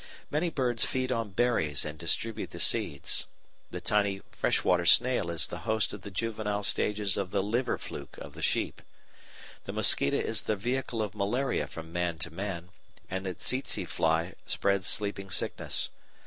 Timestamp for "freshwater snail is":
4.31-5.45